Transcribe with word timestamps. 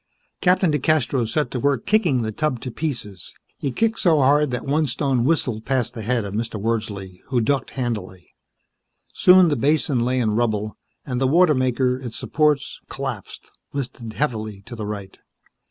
Captain 0.41 0.71
DeCastros 0.71 1.27
set 1.31 1.51
to 1.51 1.59
work 1.59 1.85
kicking 1.85 2.23
the 2.23 2.31
tub 2.31 2.59
to 2.59 2.71
pieces. 2.71 3.35
He 3.59 3.71
kicked 3.71 3.99
so 3.99 4.17
hard 4.17 4.49
that 4.49 4.65
one 4.65 4.87
stone 4.87 5.25
whistled 5.25 5.63
past 5.63 5.93
the 5.93 6.01
head 6.01 6.25
of 6.25 6.33
Mr. 6.33 6.59
Wordsley, 6.59 7.21
who 7.27 7.39
ducked 7.39 7.69
handily. 7.77 8.33
Soon 9.13 9.49
the 9.49 9.55
basin 9.55 9.99
lay 9.99 10.17
in 10.17 10.31
rubble, 10.31 10.75
and 11.05 11.21
the 11.21 11.27
water 11.27 11.53
maker, 11.53 11.99
its 11.99 12.15
supports 12.17 12.79
collapsed, 12.89 13.51
listed 13.73 14.13
heavily 14.13 14.63
to 14.63 14.75
the 14.75 14.87
right. 14.87 15.19